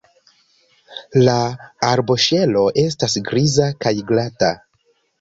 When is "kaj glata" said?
3.87-4.55